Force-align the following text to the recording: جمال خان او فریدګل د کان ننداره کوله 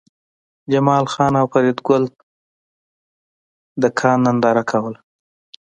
جمال 0.71 1.05
خان 1.13 1.33
او 1.39 1.45
فریدګل 1.53 2.03
د 3.81 3.83
کان 3.99 4.17
ننداره 4.25 4.63
کوله 4.71 4.99